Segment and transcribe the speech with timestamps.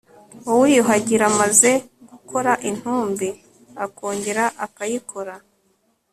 [0.51, 1.71] uwiyuhagira amaze
[2.09, 3.29] gukora intumbi,
[3.85, 5.35] akongera akayikora